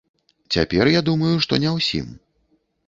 Цяпер 0.55 0.85
я 0.93 1.01
думаю, 1.11 1.35
што 1.47 1.61
не 1.67 1.77
ўсім. 1.79 2.13